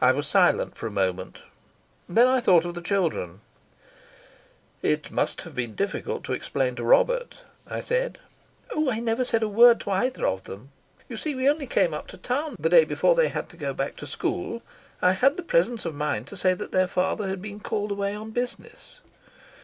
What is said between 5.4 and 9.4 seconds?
have been difficult to explain to Robert," I said. "Oh, I never